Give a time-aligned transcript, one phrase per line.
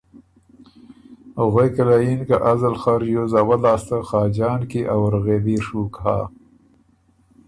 [1.51, 6.17] غوېکه له یِن که ”ازل خه ریوز اول لاسته خاجان کی ا وُرغېوي ڒُوک هۀ